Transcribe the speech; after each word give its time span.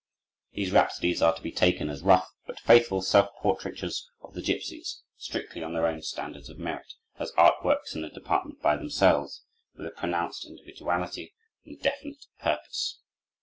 These 0.53 0.71
Rhapsodies 0.71 1.21
are 1.21 1.35
to 1.35 1.43
be 1.43 1.51
taken 1.51 1.87
as 1.87 2.01
rough 2.01 2.27
but 2.47 2.59
faithful 2.59 3.03
self 3.03 3.29
portraitures 3.39 4.09
of 4.23 4.33
the 4.33 4.41
gipsies, 4.41 5.03
strictly 5.15 5.61
on 5.61 5.73
their 5.73 5.85
own 5.85 6.01
standards 6.01 6.49
of 6.49 6.57
merit, 6.57 6.95
as 7.19 7.29
art 7.37 7.63
works 7.63 7.93
in 7.93 8.03
a 8.03 8.09
department 8.09 8.63
by 8.63 8.77
themselves, 8.77 9.43
with 9.75 9.85
a 9.85 9.91
pronounced 9.91 10.43
individuality 10.47 11.35
and 11.65 11.77
a 11.77 11.83
definite 11.83 12.25
purpose. 12.39 12.97